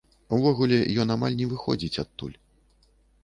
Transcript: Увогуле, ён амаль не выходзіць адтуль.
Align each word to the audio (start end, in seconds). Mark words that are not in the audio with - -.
Увогуле, 0.35 0.77
ён 1.03 1.13
амаль 1.15 1.37
не 1.43 1.47
выходзіць 1.51 1.99
адтуль. 2.05 2.35